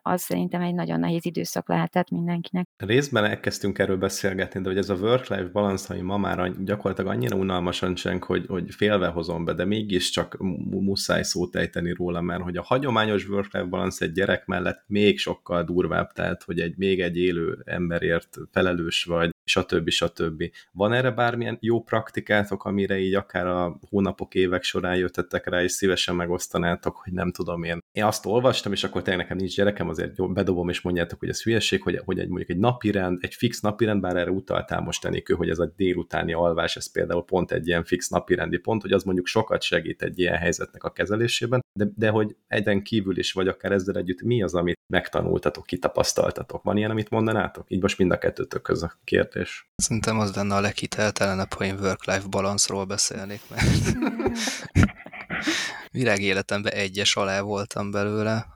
[0.01, 2.67] az szerintem egy nagyon nehéz időszak lehetett mindenkinek.
[2.77, 7.35] Részben elkezdtünk erről beszélgetni, de hogy ez a work-life balance, ami ma már gyakorlatilag annyira
[7.37, 10.37] unalmasan csenk, hogy, hogy félve hozom be, de mégiscsak
[10.69, 15.63] muszáj szót ejteni róla, mert hogy a hagyományos work-life balance egy gyerek mellett még sokkal
[15.63, 19.89] durvább, tehát hogy egy még egy élő emberért felelős vagy, stb.
[19.89, 20.43] stb.
[20.71, 25.71] Van erre bármilyen jó praktikátok, amire így akár a hónapok, évek során jöttetek rá, és
[25.71, 27.79] szívesen megosztanátok, hogy nem tudom én.
[27.91, 31.29] Én azt olvastam, és akkor tényleg nekem nincs gyerekem, azért jó, bedobom, és mondjátok, hogy
[31.29, 35.05] ez hülyeség, hogy, hogy egy, mondjuk egy napirend, egy fix napirend, bár erre utaltál most
[35.05, 38.91] Enikő, hogy ez a délutáni alvás, ez például pont egy ilyen fix napirendi pont, hogy
[38.91, 43.31] az mondjuk sokat segít egy ilyen helyzetnek a kezelésében, de, de hogy egyen kívül is,
[43.31, 46.63] vagy akár ezzel együtt, mi az, amit megtanultatok, kitapasztaltatok?
[46.63, 47.65] Van ilyen, amit mondanátok?
[47.67, 49.69] Így most mind a kettőtök köz a kérdés.
[49.75, 53.65] Szerintem az lenne a leghiteltelenebb, ha én work-life balanszról beszélnék, mert
[55.91, 58.47] virág életemben egyes alá voltam belőle.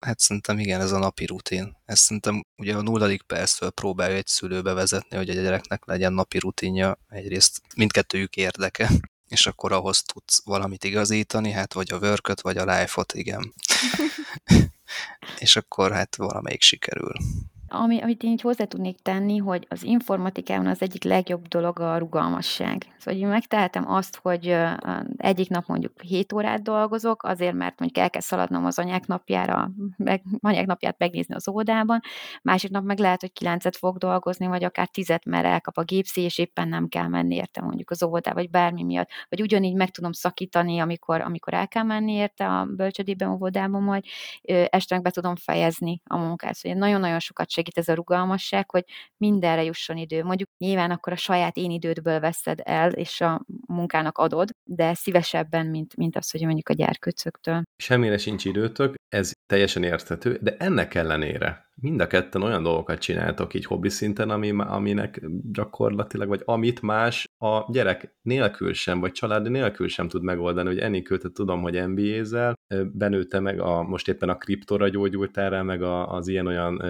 [0.00, 1.76] Hát szerintem igen, ez a napi rutin.
[1.84, 6.38] Ezt szerintem ugye a nulladik perctől próbálja egy szülő bevezetni, hogy egy gyereknek legyen napi
[6.38, 8.90] rutinja, egyrészt mindkettőjük érdeke,
[9.28, 13.54] és akkor ahhoz tudsz valamit igazítani, hát vagy a work vagy a life-ot, igen.
[15.38, 17.12] és akkor hát valamelyik sikerül.
[17.70, 21.98] Ami, amit én így hozzá tudnék tenni, hogy az informatikában az egyik legjobb dolog a
[21.98, 22.86] rugalmasság.
[22.98, 24.56] Szóval én megtehetem azt, hogy
[25.16, 29.70] egyik nap mondjuk 7 órát dolgozok, azért, mert mondjuk el kell szaladnom az anyák napjára,
[29.96, 32.00] meg, anyák napját megnézni az óvodában,
[32.42, 36.20] másik nap meg lehet, hogy 9-et fog dolgozni, vagy akár 10-et, mert elkap a gépszi,
[36.20, 39.08] és éppen nem kell menni érte mondjuk az óvodába, vagy bármi miatt.
[39.28, 44.04] Vagy ugyanígy meg tudom szakítani, amikor, amikor el kell menni érte a bölcsödében, óvodában majd,
[44.70, 46.54] este meg be tudom fejezni a munkát.
[46.54, 48.84] Szóval nagyon-nagyon sokat segít ez a rugalmasság, hogy
[49.16, 50.22] mindenre jusson idő.
[50.24, 55.66] Mondjuk nyilván akkor a saját én idődből veszed el, és a munkának adod, de szívesebben,
[55.66, 57.62] mint, mint az, hogy mondjuk a gyerkőcöktől.
[57.76, 63.54] Semmire sincs időtök, ez teljesen érthető, de ennek ellenére mind a ketten olyan dolgokat csináltok
[63.54, 65.20] így hobbi szinten, ami, aminek
[65.52, 70.78] gyakorlatilag, vagy amit más a gyerek nélkül sem, vagy család nélkül sem tud megoldani, hogy
[70.78, 72.54] Enikőt tudom, hogy NBA-zel,
[72.92, 76.82] benőtte meg a, most éppen a kriptora gyógyultál rá, meg a, az ilyen-olyan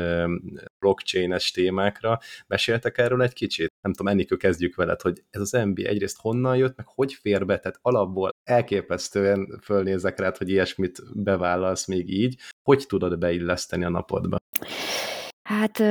[0.79, 2.19] blockchain-es témákra.
[2.47, 3.73] Meséltek erről egy kicsit?
[3.81, 7.47] Nem tudom, Enikő, kezdjük veled, hogy ez az NBA egyrészt honnan jött, meg hogy fér
[7.47, 13.89] be, tehát alapból elképesztően fölnézek rád, hogy ilyesmit bevállalsz még így, hogy tudod beilleszteni a
[13.89, 14.37] napodba?
[15.49, 15.83] Hát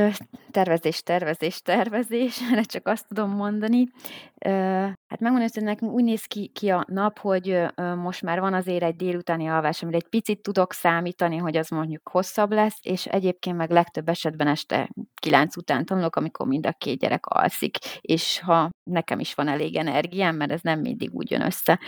[0.51, 3.88] tervezés, tervezés, tervezés, erre csak azt tudom mondani.
[5.08, 8.84] Hát megmondom, hogy nekünk úgy néz ki, ki a nap, hogy most már van azért
[8.84, 13.58] egy délutáni alvás, amire egy picit tudok számítani, hogy az mondjuk hosszabb lesz, és egyébként
[13.58, 14.89] meg legtöbb esetben este
[15.21, 19.75] kilenc után tanulok, amikor mind a két gyerek alszik, és ha nekem is van elég
[19.75, 21.80] energiám, mert ez nem mindig úgy jön össze.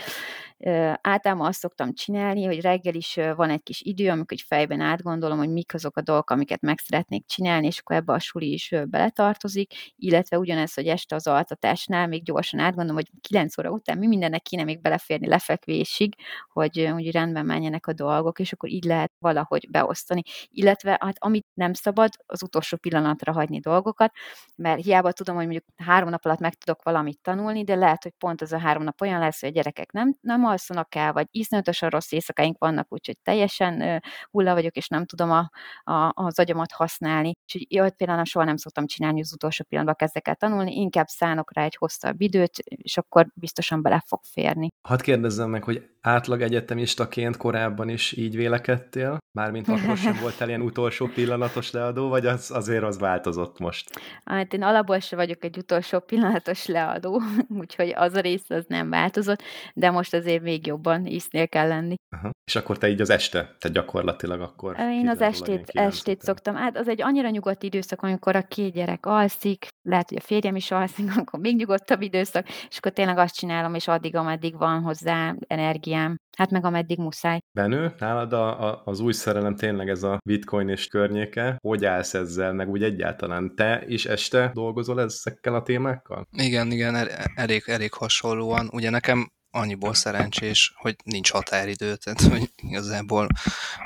[1.02, 5.38] Általában azt szoktam csinálni, hogy reggel is van egy kis idő, amikor egy fejben átgondolom,
[5.38, 8.74] hogy mik azok a dolgok, amiket meg szeretnék csinálni, és akkor ebbe a suli is
[8.86, 14.08] beletartozik, illetve ugyanez, hogy este az altatásnál még gyorsan átgondolom, hogy 9 óra után mi
[14.08, 16.15] mindennek kéne még beleférni lefekvésig,
[16.52, 20.22] hogy úgy rendben menjenek a dolgok, és akkor így lehet valahogy beosztani.
[20.50, 24.12] Illetve hát amit nem szabad, az utolsó pillanatra hagyni dolgokat,
[24.56, 28.13] mert hiába tudom, hogy mondjuk három nap alatt meg tudok valamit tanulni, de lehet, hogy
[28.17, 31.27] pont az a három nap olyan lesz, hogy a gyerekek nem, nem alszanak el, vagy
[31.31, 35.49] iszonyatosan rossz éjszakáink vannak, úgyhogy teljesen hulla vagyok, és nem tudom a,
[35.91, 37.33] a, az agyamat használni.
[37.41, 41.53] Úgyhogy jött például soha nem szoktam csinálni, az utolsó pillanatban kezdek el tanulni, inkább szánok
[41.53, 44.67] rá egy hosszabb időt, és akkor biztosan bele fog férni.
[44.88, 49.17] Hadd kérdezzem meg, hogy átlag egyetemistaként korábban is így vélekedtél?
[49.38, 53.99] Mármint akkor sem voltál ilyen utolsó pillanatos leadó, vagy az, azért az változott most?
[54.25, 57.21] Hát én alapból se vagyok egy utolsó pillanatos leadó,
[57.62, 59.41] úgyhogy az a rész az nem változott,
[59.73, 61.95] de most azért még jobban isznél kell lenni.
[62.15, 62.29] Aha.
[62.43, 64.79] És akkor te így az este, te gyakorlatilag akkor...
[64.79, 66.55] Én az estét, estét szoktam.
[66.55, 70.56] Hát az egy annyira nyugodt időszak, amikor a két gyerek alszik, lehet, hogy a férjem
[70.56, 74.82] is alszik, akkor még nyugodtabb időszak, és akkor tényleg azt csinálom, és addig, ameddig van
[74.82, 76.17] hozzá energiám.
[76.38, 77.39] Hát meg ameddig muszáj.
[77.52, 81.58] Benő, nálad a, a, az új szerelem tényleg ez a bitcoin és környéke.
[81.62, 86.28] Hogy állsz ezzel, meg úgy egyáltalán te is este dolgozol ezekkel a témákkal?
[86.32, 88.69] Igen, igen, elég, elég hasonlóan.
[88.71, 93.28] Ugye nekem annyiból szerencsés, hogy nincs határidő, tehát hogy igazából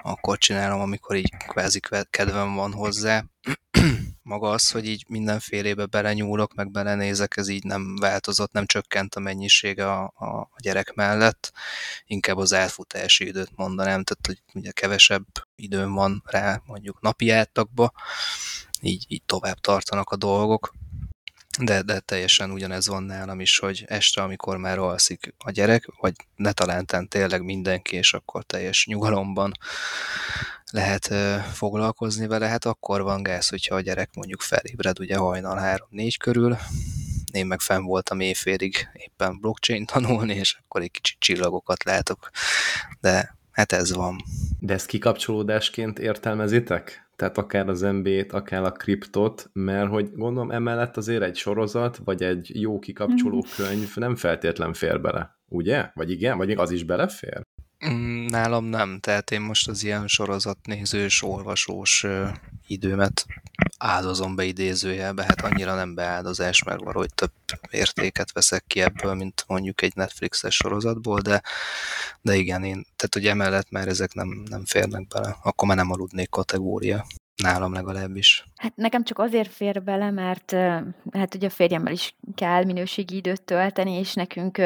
[0.01, 3.23] akkor csinálom, amikor így kvázi kedvem van hozzá.
[4.23, 9.19] Maga az, hogy így mindenfélébe belenyúlok, meg belenézek, ez így nem változott, nem csökkent a
[9.19, 11.51] mennyisége a, a gyerek mellett,
[12.05, 17.91] inkább az elfutási időt mondanám, tehát hogy ugye kevesebb időm van rá mondjuk napi átlagba,
[18.81, 20.73] így, így tovább tartanak a dolgok.
[21.59, 26.13] De, de teljesen ugyanez van nálam is, hogy este, amikor már alszik a gyerek, vagy
[26.35, 29.51] ne talántán tényleg mindenki, és akkor teljes nyugalomban
[30.73, 35.77] lehet ö, foglalkozni vele, hát akkor van gáz, hogyha a gyerek mondjuk felébred ugye hajnal
[35.91, 36.57] 3-4 körül,
[37.31, 42.29] én meg fenn voltam éjfélig éppen blockchain tanulni, és akkor egy kicsit csillagokat látok,
[43.01, 44.23] de hát ez van.
[44.59, 47.03] De ezt kikapcsolódásként értelmezitek?
[47.15, 52.23] tehát akár az MB-t, akár a kriptot, mert hogy gondolom emellett azért egy sorozat, vagy
[52.23, 53.63] egy jó kikapcsoló mhm.
[53.63, 55.89] könyv nem feltétlen fér bele, ugye?
[55.93, 56.37] Vagy igen?
[56.37, 57.41] Vagy az is belefér?
[57.89, 62.05] Mm, nálam nem, tehát én most az ilyen sorozatnézős, olvasós
[62.67, 63.25] időmet
[63.77, 67.31] áldozom be idézőjelbe, hát annyira nem beáldozás, mert valahogy több
[67.69, 71.41] értéket veszek ki ebből, mint mondjuk egy Netflixes sorozatból, de,
[72.21, 75.91] de igen, én, tehát hogy emellett már ezek nem, nem férnek bele, akkor már nem
[75.91, 77.05] aludnék kategória.
[77.35, 78.45] Nálam legalábbis.
[78.55, 80.51] Hát nekem csak azért fér bele, mert
[81.11, 84.61] hát ugye a férjemmel is kell minőségi időt tölteni, és nekünk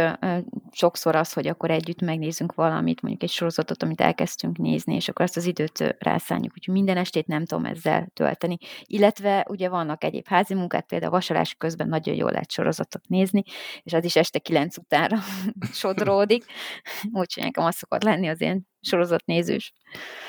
[0.72, 5.26] sokszor az, hogy akkor együtt megnézzünk valamit, mondjuk egy sorozatot, amit elkezdtünk nézni, és akkor
[5.26, 8.58] azt az időt rászálljuk, úgyhogy minden estét nem tudom ezzel tölteni.
[8.84, 13.44] Illetve ugye vannak egyéb házi munkák, például vasalás közben nagyon jól lehet sorozatot nézni,
[13.84, 15.18] és az is este kilenc utánra
[15.74, 16.46] sodródik,
[17.12, 19.74] úgyhogy nekem az szokott lenni az én sorozatnézős.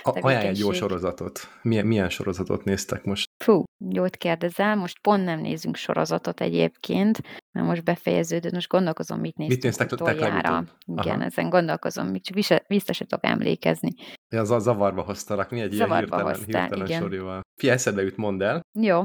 [0.02, 1.40] Ajánlj egy jó sorozatot.
[1.62, 3.26] Milyen, milyen sorozatot néztek most?
[3.44, 4.76] Fú, jót kérdezel.
[4.76, 7.18] Most pont nem nézünk sorozatot egyébként,
[7.52, 8.52] mert most befejeződött.
[8.52, 10.64] Most gondolkozom, mit néztünk mit néztek utoljára.
[10.86, 11.24] Igen, Aha.
[11.24, 12.28] ezen gondolkozom, mit
[12.66, 13.90] vissza se tudok emlékezni.
[14.28, 15.50] Ja, az a zavarba hoztalak.
[15.50, 17.00] Mi egy zavarba ilyen hirtelen, hoztál, hirtelen igen.
[17.00, 17.40] sorival.
[17.60, 18.60] Fia, eszedbe jut, mondd el.
[18.78, 19.04] Jó.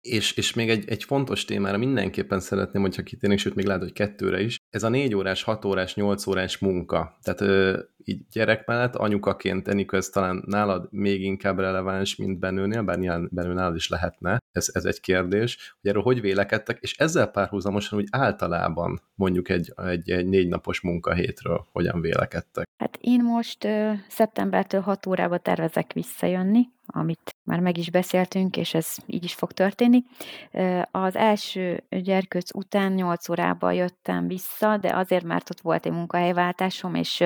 [0.00, 3.92] És, és még egy, egy fontos témára mindenképpen szeretném, hogyha kitérnénk, sőt még lehet, hogy
[3.92, 4.56] kettőre is.
[4.70, 7.18] Ez a négy órás, hat órás, nyolc órás munka.
[7.22, 12.82] Tehát ö, így gyerek mellett anyukaként, Enikő, ez talán nálad még inkább releváns, mint bennőnél,
[12.82, 16.96] bár nyilván bennő nálad is lehetne, ez, ez egy kérdés, hogy erről hogy vélekedtek, és
[16.96, 22.64] ezzel párhuzamosan úgy általában mondjuk egy, egy, egy négy napos munkahétről hogyan vélekedtek?
[22.76, 28.74] Hát én most ö, szeptembertől 6 órába tervezek visszajönni, amit már meg is beszéltünk, és
[28.74, 30.04] ez így is fog történni.
[30.90, 36.94] Az első gyerkőc után 8 órába jöttem vissza, de azért, mert ott volt egy munkahelyváltásom,
[36.94, 37.24] és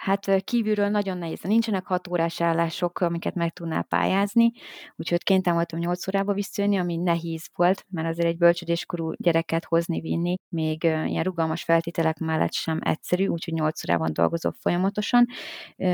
[0.00, 1.40] hát kívülről nagyon nehéz.
[1.40, 4.52] Nincsenek hat órás állások, amiket meg tudnál pályázni,
[4.96, 10.00] úgyhogy kénytelen voltam 8 órába visszajönni, ami nehéz volt, mert azért egy bölcsödéskorú gyereket hozni,
[10.00, 15.26] vinni, még ilyen rugalmas feltételek mellett sem egyszerű, úgyhogy 8 órában dolgozok folyamatosan.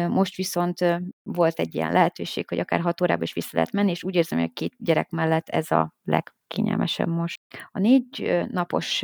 [0.08, 0.78] Most viszont
[1.22, 4.38] volt egy ilyen lehetőség, hogy akár 6 órába is vissza lehet menni, és úgy érzem,
[4.38, 7.40] hogy a két gyerek mellett ez a legkényelmesebb most.
[7.70, 9.02] A négy napos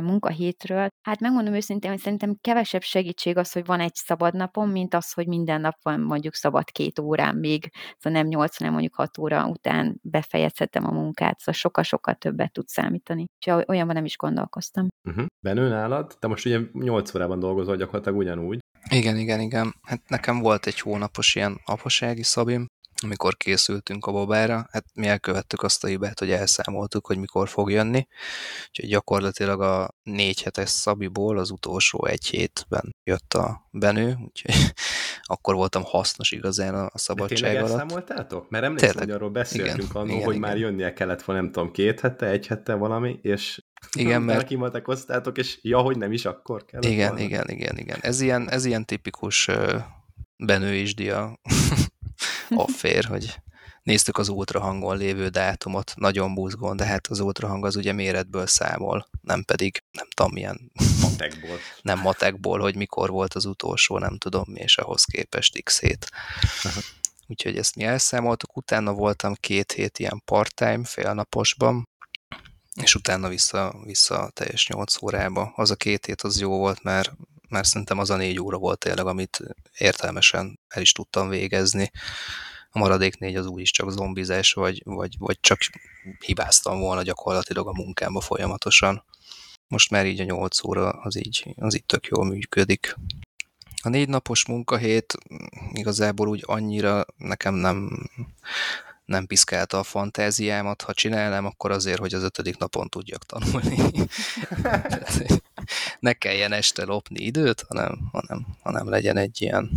[0.00, 0.88] munkahétről.
[1.02, 5.12] Hát megmondom őszintén, hogy szerintem kevesebb segítség az, hogy van egy szabad napom, mint az,
[5.12, 9.18] hogy minden nap van mondjuk szabad két órán még, szóval nem nyolc, hanem mondjuk hat
[9.18, 13.24] óra után befejezhetem a munkát, szóval sokkal-sokkal többet tud számítani.
[13.34, 14.88] Úgyhogy olyanban nem is gondolkoztam.
[15.08, 15.26] Uh-huh.
[15.44, 16.16] Benő nálad?
[16.18, 18.58] Te most ugye nyolc órában dolgozol gyakorlatilag ugyanúgy.
[18.90, 19.74] Igen, igen, igen.
[19.82, 22.66] Hát nekem volt egy hónapos ilyen apasági szabim,
[23.02, 27.70] amikor készültünk a babára, hát mi elkövettük azt a hibát, hogy elszámoltuk, hogy mikor fog
[27.70, 28.06] jönni,
[28.68, 34.54] úgyhogy gyakorlatilag a négy hetes szabiból az utolsó egy hétben jött a benő, úgyhogy
[35.22, 37.70] akkor voltam hasznos igazán a szabadság De alatt.
[37.70, 38.50] elszámoltátok?
[38.50, 40.38] Mert emlékszem, Tényleg, hogy arról beszéltünk igen, hogy igen.
[40.38, 44.46] már jönnie kellett volna, nem tudom, két hete, egy hete valami, és igen, mert...
[44.46, 46.82] kimatekoztátok, és ja, hogy nem is akkor kell.
[46.82, 47.24] Igen, volna.
[47.24, 47.98] igen, igen, igen.
[48.00, 49.82] Ez ilyen, ez ilyen tipikus uh,
[50.36, 51.38] benőisdia
[52.48, 53.40] affér, hogy
[53.82, 59.08] néztük az ultrahangon lévő dátumot, nagyon buzgón, de hát az ultrahang az ugye méretből számol,
[59.20, 61.58] nem pedig nem tudom milyen matekból.
[61.82, 66.08] nem matekból, hogy mikor volt az utolsó, nem tudom mi, és ahhoz képest x-ét.
[67.26, 71.88] Úgyhogy ezt mi elszámoltuk, utána voltam két hét ilyen part-time, félnaposban,
[72.82, 75.52] és utána vissza, vissza teljes 8 órába.
[75.56, 77.12] Az a két hét az jó volt, mert,
[77.48, 79.40] mert szerintem az a négy óra volt tényleg, amit
[79.78, 81.90] értelmesen el is tudtam végezni.
[82.70, 85.58] A maradék négy az úgyis csak zombizás, vagy, vagy, vagy csak
[86.24, 89.04] hibáztam volna gyakorlatilag a munkámba folyamatosan.
[89.68, 92.96] Most már így a 8 óra az így, az így tök jól működik.
[93.82, 95.14] A négy napos munkahét
[95.72, 98.08] igazából úgy annyira nekem nem,
[99.06, 100.82] nem piszkálta a fantáziámat.
[100.82, 103.76] Ha csinálnám, akkor azért, hogy az ötödik napon tudjak tanulni.
[106.06, 109.70] ne kelljen este lopni időt, hanem, hanem, hanem legyen egy ilyen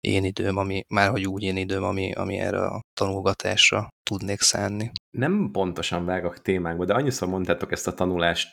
[0.00, 4.90] én időm, ami, már hogy úgy én időm, ami, ami erre a tanulgatásra tudnék szánni.
[5.10, 8.48] Nem pontosan vágok témákba, de annyiszor mondtátok ezt a tanulás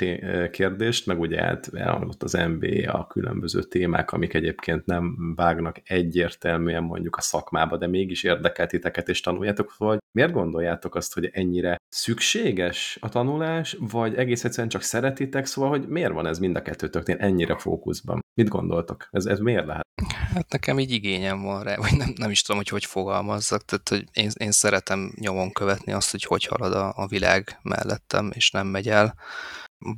[0.51, 7.15] kérdést, meg ugye elhangzott az MBA, a különböző témák, amik egyébként nem vágnak egyértelműen mondjuk
[7.15, 12.97] a szakmába, de mégis érdekel titeket, és tanuljátok, hogy miért gondoljátok azt, hogy ennyire szükséges
[13.01, 17.17] a tanulás, vagy egész egyszerűen csak szeretitek, szóval, hogy miért van ez mind a kettőtöknél
[17.19, 18.19] ennyire fókuszban?
[18.33, 19.07] Mit gondoltok?
[19.11, 19.85] Ez, ez miért lehet?
[20.33, 23.89] Hát nekem így igényem van rá, vagy nem, nem is tudom, hogy hogy fogalmazzak, tehát
[23.89, 28.51] hogy én, én szeretem nyomon követni azt, hogy hogy halad a, a világ mellettem, és
[28.51, 29.15] nem megy el.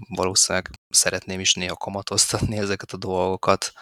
[0.10, 3.74] Valószínűleg szeretném is néha kamatoztatni ezeket a dolgokat,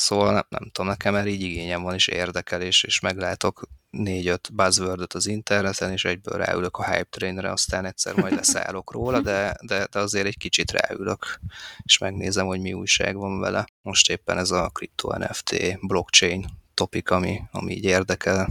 [0.00, 4.54] Szóval nem, nem tudom, nekem már így igényem van, és érdekel, és, és meglátok négy-öt
[4.54, 9.56] buzzword az interneten, és egyből ráülök a hype trainre, aztán egyszer majd leszállok róla, de,
[9.60, 11.40] de, de azért egy kicsit ráülök,
[11.82, 13.66] és megnézem, hogy mi újság van vele.
[13.82, 18.48] Most éppen ez a kripto NFT blockchain topik, ami, ami így érdekel.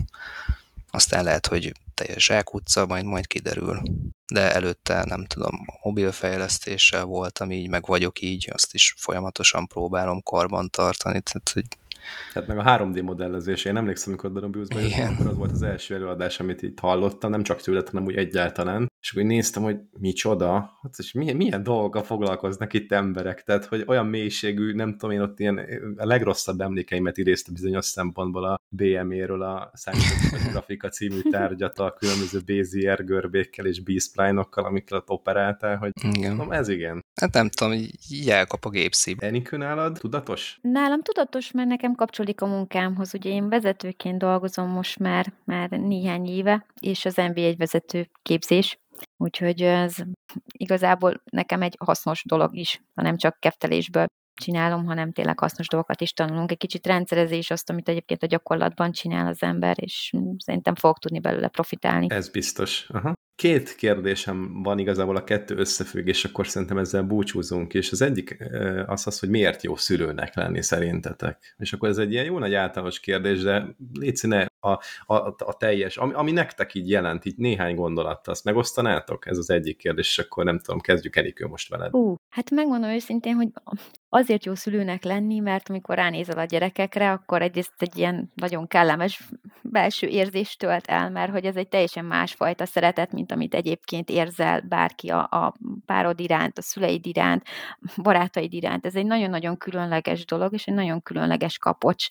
[0.91, 3.81] Aztán lehet, hogy teljes zsákutca, majd majd kiderül.
[4.33, 10.69] De előtte nem tudom, mobilfejlesztéssel voltam így, meg vagyok így, azt is folyamatosan próbálom karban
[10.69, 11.65] tartani, tehát hogy
[12.33, 15.95] Hát meg a 3D modellezés, én emlékszem, amikor Daron Bluesban akkor az volt az első
[15.95, 20.51] előadás, amit itt hallottam, nem csak tőled, hanem úgy egyáltalán, és akkor néztem, hogy micsoda,
[20.81, 25.21] hát és milyen, milyen dolgokkal foglalkoznak itt emberek, tehát hogy olyan mélységű, nem tudom én
[25.21, 25.59] ott ilyen
[25.97, 32.39] a legrosszabb emlékeimet idézte bizonyos szempontból a BME-ről a számítógépes grafika című tárgyat a különböző
[32.45, 36.35] Bézier görbékkel és B-spline-okkal, amikkel ott operáltál, hogy igen.
[36.35, 37.05] Mondom, ez igen.
[37.21, 37.73] Hát nem tudom,
[38.09, 39.17] így elkap a gépszív.
[39.19, 40.59] Enikő nálad tudatos?
[40.61, 43.13] Nálam tudatos, mert nekem kapcsolódik a munkámhoz.
[43.13, 48.77] Ugye én vezetőként dolgozom most már, már néhány éve, és az MBA egy vezető képzés,
[49.17, 49.95] úgyhogy ez
[50.51, 54.05] igazából nekem egy hasznos dolog is, ha nem csak keftelésből
[54.41, 56.51] csinálom, hanem tényleg hasznos dolgokat is tanulunk.
[56.51, 61.19] Egy kicsit rendszerezés azt, amit egyébként a gyakorlatban csinál az ember, és szerintem fog tudni
[61.19, 62.07] belőle profitálni.
[62.09, 62.89] Ez biztos.
[62.89, 63.13] Aha.
[63.37, 67.91] Két kérdésem van igazából a kettő összefügg, és akkor szerintem ezzel búcsúzunk is.
[67.91, 68.37] Az egyik
[68.85, 71.55] az az, hogy miért jó szülőnek lenni szerintetek?
[71.57, 74.71] És akkor ez egy ilyen jó nagy általános kérdés, de légy ne a,
[75.05, 79.27] a, a teljes, ami, ami nektek így jelent, így néhány gondolattal, azt megosztanátok?
[79.27, 81.91] Ez az egyik kérdés, és akkor nem tudom, kezdjük Enikő most veled.
[81.91, 83.47] Hú, hát megmondom őszintén, hogy
[84.09, 89.29] azért jó szülőnek lenni, mert amikor ránézel a gyerekekre, akkor egyrészt egy ilyen nagyon kellemes
[89.61, 94.61] belső érzést tölt el, mert hogy ez egy teljesen másfajta szeretet, mint amit egyébként érzel
[94.61, 95.53] bárki a, a
[95.85, 97.43] párod iránt, a szüleid iránt,
[98.03, 98.85] barátaid iránt.
[98.85, 102.07] Ez egy nagyon-nagyon különleges dolog, és egy nagyon különleges kapocs,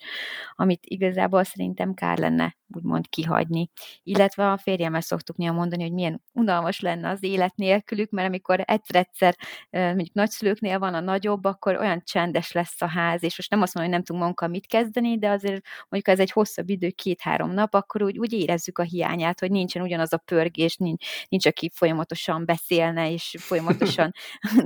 [0.55, 3.69] amit igazából szerintem kár lenne Hannah úgymond kihagyni.
[4.03, 8.63] Illetve a férjemmel szoktuk néha mondani, hogy milyen unalmas lenne az élet nélkülük, mert amikor
[8.65, 9.35] egyszer-egyszer
[9.69, 13.73] mondjuk nagyszülőknél van a nagyobb, akkor olyan csendes lesz a ház, és most nem azt
[13.73, 17.51] mondom, hogy nem tudunk magunkkal mit kezdeni, de azért mondjuk ez egy hosszabb idő, két-három
[17.51, 21.71] nap, akkor úgy, úgy érezzük a hiányát, hogy nincsen ugyanaz a pörgés, nincs, nincs aki
[21.73, 24.11] folyamatosan beszélne, és folyamatosan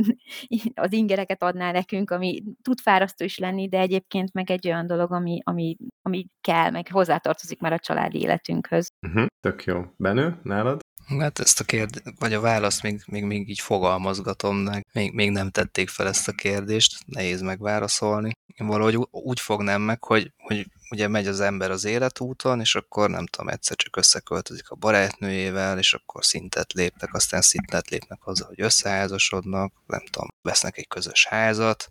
[0.74, 5.12] az ingereket adná nekünk, ami tud fárasztó is lenni, de egyébként meg egy olyan dolog,
[5.12, 8.88] ami, ami, ami kell, meg hozzátartozik már a családi életünkhöz.
[9.08, 9.84] Uh-huh, tök jó.
[9.98, 10.80] Benő, nálad?
[11.20, 15.32] Hát ezt a kérdést, vagy a választ még, még, még így fogalmazgatom, meg még, még
[15.32, 18.32] nem tették fel ezt a kérdést, nehéz megválaszolni.
[18.56, 23.10] Én valahogy úgy fognám meg, hogy, hogy ugye megy az ember az életúton, és akkor
[23.10, 28.48] nem tudom, egyszer csak összeköltözik a barátnőjével, és akkor szintet lépnek, aztán szintet lépnek azzal,
[28.48, 31.89] hogy összeházasodnak, nem tudom, vesznek egy közös házat,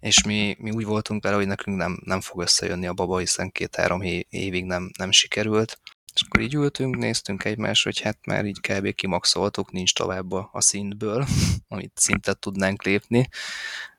[0.00, 3.50] és mi, mi úgy voltunk vele, hogy nekünk nem, nem fog összejönni a baba, hiszen
[3.50, 5.80] két-három évig nem, nem sikerült.
[6.14, 8.94] És akkor így ültünk, néztünk egymás, hogy hát már így kb.
[8.94, 11.26] kimaxoltuk, nincs tovább a, a szintből,
[11.68, 13.28] amit szintet tudnánk lépni.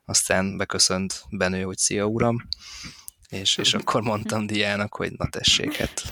[0.04, 2.48] Aztán beköszönt Benő, hogy szia uram,
[3.28, 6.02] és, és akkor mondtam Diának, hogy na tessék, hát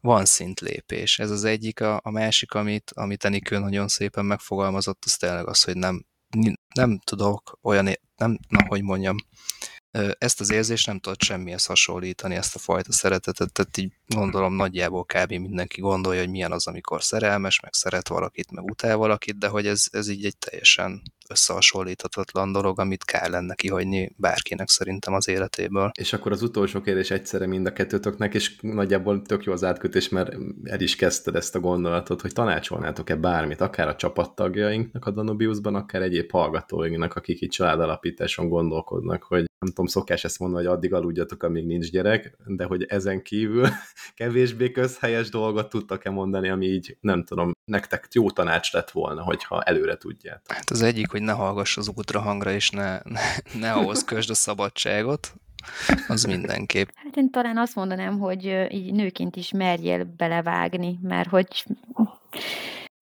[0.00, 1.18] van szintlépés.
[1.18, 5.62] Ez az egyik, a, a másik, amit, amit Enikő nagyon szépen megfogalmazott, az tényleg az,
[5.62, 6.06] hogy nem,
[6.74, 9.16] nem tudok olyan, nem, na, hogy mondjam,
[10.18, 15.04] ezt az érzést nem tudod semmihez hasonlítani, ezt a fajta szeretetet, tehát így gondolom nagyjából
[15.04, 15.30] kb.
[15.30, 19.66] mindenki gondolja, hogy milyen az, amikor szerelmes, meg szeret valakit, meg utál valakit, de hogy
[19.66, 21.02] ez, ez így egy teljesen
[21.32, 25.90] összehasonlíthatatlan dolog, amit kell lenne kihagyni bárkinek szerintem az életéből.
[25.98, 30.08] És akkor az utolsó kérdés egyszerre mind a kettőtöknek, és nagyjából tök jó az átkötés,
[30.08, 35.74] mert el is kezdted ezt a gondolatot, hogy tanácsolnátok-e bármit, akár a csapattagjainknak a Danubiusban,
[35.74, 40.94] akár egyéb hallgatóinknak, akik itt családalapításon gondolkodnak, hogy nem tudom, szokás ezt mondani, hogy addig
[40.94, 43.68] aludjatok, amíg nincs gyerek, de hogy ezen kívül
[44.14, 49.62] kevésbé közhelyes dolgot tudtak-e mondani, ami így, nem tudom, nektek jó tanács lett volna, hogyha
[49.62, 50.52] előre tudjátok.
[50.52, 53.20] Hát az egyik, hogy ne hallgass az útra hangra, és ne, ne,
[53.60, 55.34] ne ahhoz kösd a szabadságot,
[56.08, 56.88] az mindenképp.
[56.94, 61.64] Hát én talán azt mondanám, hogy így nőként is merjél belevágni, mert hogy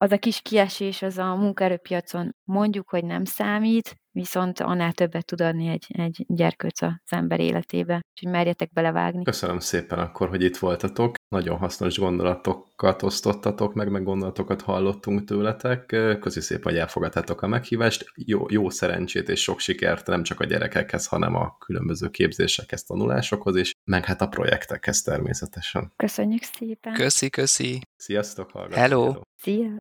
[0.04, 5.40] az a kis kiesés az a munkaerőpiacon mondjuk, hogy nem számít, viszont annál többet tud
[5.40, 8.00] adni egy, egy gyerkőc az ember életébe.
[8.10, 9.24] Úgyhogy merjetek belevágni.
[9.24, 11.14] Köszönöm szépen akkor, hogy itt voltatok.
[11.28, 15.86] Nagyon hasznos gondolatokat osztottatok meg, meg gondolatokat hallottunk tőletek.
[16.20, 18.04] Köszi szépen, hogy elfogadtátok a meghívást.
[18.14, 23.56] Jó, jó szerencsét és sok sikert nem csak a gyerekekhez, hanem a különböző képzésekhez, tanulásokhoz
[23.56, 25.92] is, meg hát a projektekhez természetesen.
[25.96, 26.92] Köszönjük szépen.
[26.92, 27.80] Köszi, köszi.
[27.96, 28.78] Sziasztok, hallgatók.
[28.78, 29.14] Hello.
[29.36, 29.68] Szia.